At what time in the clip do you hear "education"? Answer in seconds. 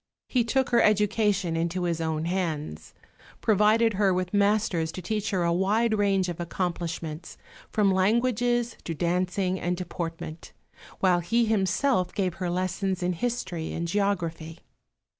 0.81-1.55